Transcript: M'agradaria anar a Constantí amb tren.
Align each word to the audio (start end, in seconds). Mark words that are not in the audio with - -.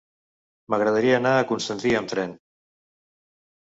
M'agradaria 0.75 1.21
anar 1.23 1.35
a 1.35 1.45
Constantí 1.53 1.95
amb 2.03 2.13
tren. 2.17 2.37